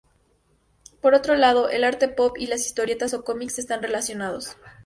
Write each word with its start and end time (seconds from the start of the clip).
Por 0.99 1.13
otro 1.13 1.35
lado, 1.35 1.69
el 1.69 1.83
arte 1.83 2.07
pop 2.09 2.35
y 2.39 2.47
las 2.47 2.65
historietas 2.65 3.13
o 3.13 3.23
cómics 3.23 3.59
están 3.59 3.83
relacionados. 3.83 4.57